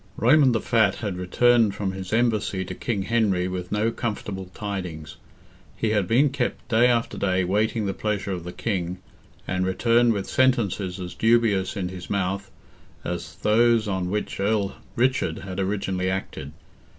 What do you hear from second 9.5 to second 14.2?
returned with sentences as dubious in his mouth, as those on